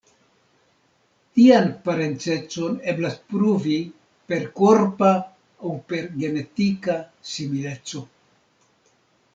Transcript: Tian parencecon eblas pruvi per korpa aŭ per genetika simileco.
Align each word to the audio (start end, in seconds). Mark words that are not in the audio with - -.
Tian 1.39 1.67
parencecon 1.87 2.79
eblas 2.93 3.19
pruvi 3.33 3.77
per 4.33 4.49
korpa 4.63 5.13
aŭ 5.21 5.77
per 5.93 6.11
genetika 6.25 6.99
simileco. 7.35 8.05